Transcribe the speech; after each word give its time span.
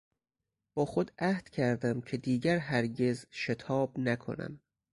با 0.73 0.85
خود 0.85 1.11
عهد 1.19 1.49
کردم 1.49 2.01
که 2.01 2.17
دیگر 2.17 2.57
هرگز 2.57 3.25
شتاب 3.31 3.99
نکنم. 3.99 4.59